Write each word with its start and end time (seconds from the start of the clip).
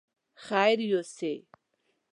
خير 0.45 0.77
يوسې! 0.91 1.33